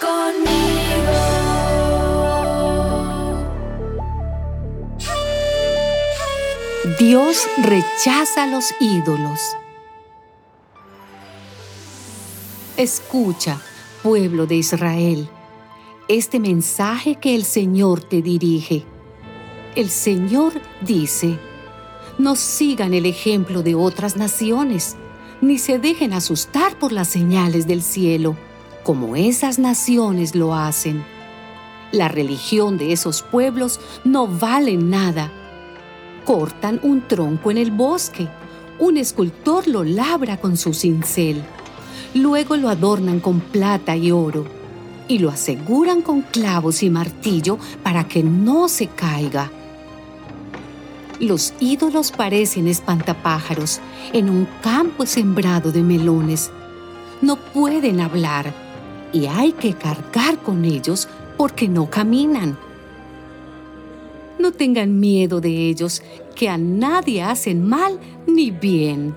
conmigo. 0.00 0.80
Dios 6.98 7.46
rechaza 7.62 8.46
los 8.46 8.64
ídolos. 8.80 9.40
Escucha, 12.76 13.60
pueblo 14.02 14.46
de 14.46 14.56
Israel, 14.56 15.28
este 16.08 16.40
mensaje 16.40 17.16
que 17.16 17.34
el 17.34 17.44
Señor 17.44 18.02
te 18.02 18.22
dirige. 18.22 18.84
El 19.76 19.90
Señor 19.90 20.54
dice, 20.80 21.38
no 22.18 22.36
sigan 22.36 22.94
el 22.94 23.06
ejemplo 23.06 23.62
de 23.62 23.74
otras 23.74 24.16
naciones, 24.16 24.96
ni 25.40 25.58
se 25.58 25.78
dejen 25.78 26.12
asustar 26.12 26.78
por 26.78 26.92
las 26.92 27.08
señales 27.08 27.66
del 27.66 27.82
cielo 27.82 28.36
como 28.82 29.16
esas 29.16 29.58
naciones 29.58 30.34
lo 30.34 30.54
hacen. 30.54 31.04
La 31.92 32.08
religión 32.08 32.78
de 32.78 32.92
esos 32.92 33.22
pueblos 33.22 33.80
no 34.04 34.26
vale 34.26 34.76
nada 34.76 35.32
cortan 36.30 36.78
un 36.84 37.02
tronco 37.08 37.50
en 37.50 37.58
el 37.58 37.72
bosque. 37.72 38.28
Un 38.78 38.96
escultor 38.96 39.66
lo 39.66 39.82
labra 39.82 40.36
con 40.36 40.56
su 40.56 40.72
cincel. 40.72 41.42
Luego 42.14 42.56
lo 42.56 42.68
adornan 42.68 43.18
con 43.18 43.40
plata 43.40 43.96
y 43.96 44.12
oro 44.12 44.44
y 45.08 45.18
lo 45.18 45.28
aseguran 45.28 46.02
con 46.02 46.22
clavos 46.22 46.84
y 46.84 46.90
martillo 46.90 47.58
para 47.82 48.06
que 48.06 48.22
no 48.22 48.68
se 48.68 48.86
caiga. 48.86 49.50
Los 51.18 51.52
ídolos 51.58 52.12
parecen 52.12 52.68
espantapájaros 52.68 53.80
en 54.12 54.30
un 54.30 54.46
campo 54.62 55.06
sembrado 55.06 55.72
de 55.72 55.82
melones. 55.82 56.50
No 57.20 57.34
pueden 57.36 58.00
hablar 58.00 58.54
y 59.12 59.26
hay 59.26 59.52
que 59.52 59.74
cargar 59.74 60.38
con 60.38 60.64
ellos 60.64 61.08
porque 61.36 61.68
no 61.68 61.88
caminan. 61.88 62.58
No 64.38 64.52
tengan 64.52 64.98
miedo 64.98 65.40
de 65.40 65.68
ellos, 65.68 66.02
que 66.34 66.48
a 66.48 66.56
nadie 66.56 67.22
hacen 67.22 67.66
mal 67.66 67.98
ni 68.26 68.50
bien. 68.50 69.14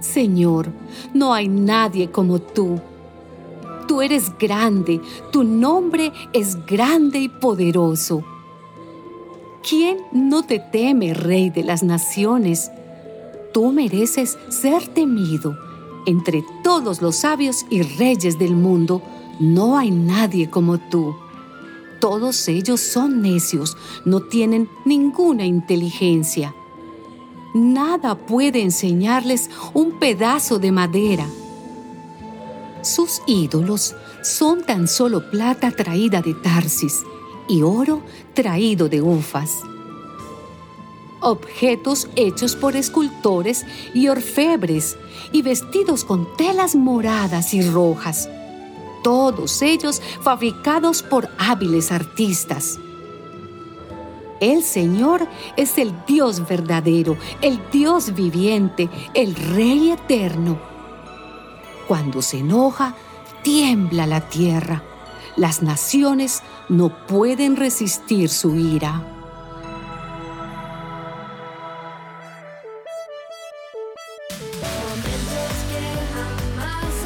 Señor, 0.00 0.68
no 1.12 1.34
hay 1.34 1.48
nadie 1.48 2.10
como 2.10 2.38
tú. 2.38 2.80
Tú 3.88 4.02
eres 4.02 4.30
grande, 4.38 5.00
tu 5.32 5.42
nombre 5.42 6.12
es 6.32 6.64
grande 6.64 7.18
y 7.18 7.28
poderoso. 7.28 8.24
¿Quién 9.68 9.98
no 10.12 10.42
te 10.42 10.58
teme, 10.58 11.12
Rey 11.12 11.50
de 11.50 11.64
las 11.64 11.82
Naciones? 11.82 12.70
Tú 13.52 13.72
mereces 13.72 14.38
ser 14.48 14.86
temido. 14.88 15.69
Entre 16.06 16.44
todos 16.62 17.02
los 17.02 17.16
sabios 17.16 17.66
y 17.70 17.82
reyes 17.82 18.38
del 18.38 18.56
mundo, 18.56 19.02
no 19.38 19.76
hay 19.78 19.90
nadie 19.90 20.48
como 20.48 20.78
tú. 20.78 21.14
Todos 22.00 22.48
ellos 22.48 22.80
son 22.80 23.20
necios, 23.20 23.76
no 24.04 24.20
tienen 24.20 24.68
ninguna 24.84 25.44
inteligencia. 25.44 26.54
Nada 27.52 28.14
puede 28.14 28.62
enseñarles 28.62 29.50
un 29.74 29.98
pedazo 29.98 30.58
de 30.58 30.72
madera. 30.72 31.26
Sus 32.82 33.20
ídolos 33.26 33.94
son 34.22 34.64
tan 34.64 34.88
solo 34.88 35.30
plata 35.30 35.70
traída 35.70 36.22
de 36.22 36.34
Tarsis 36.34 37.02
y 37.48 37.62
oro 37.62 38.02
traído 38.34 38.88
de 38.88 39.02
Ufas. 39.02 39.62
Objetos 41.20 42.08
hechos 42.16 42.56
por 42.56 42.76
escultores 42.76 43.66
y 43.94 44.08
orfebres 44.08 44.96
y 45.32 45.42
vestidos 45.42 46.04
con 46.04 46.26
telas 46.36 46.74
moradas 46.74 47.52
y 47.54 47.62
rojas 47.62 48.28
todos 49.02 49.62
ellos 49.62 50.00
fabricados 50.22 51.02
por 51.02 51.28
hábiles 51.38 51.92
artistas. 51.92 52.78
El 54.40 54.62
Señor 54.62 55.28
es 55.56 55.76
el 55.78 55.94
Dios 56.06 56.46
verdadero, 56.48 57.16
el 57.42 57.60
Dios 57.70 58.14
viviente, 58.14 58.88
el 59.12 59.34
Rey 59.34 59.90
eterno. 59.90 60.58
Cuando 61.86 62.22
se 62.22 62.38
enoja, 62.38 62.94
tiembla 63.42 64.06
la 64.06 64.28
tierra. 64.28 64.82
Las 65.36 65.62
naciones 65.62 66.42
no 66.68 67.06
pueden 67.06 67.56
resistir 67.56 68.30
su 68.30 68.56
ira. 68.56 69.19
still 75.80 76.18
on 76.18 76.56
my 76.56 76.99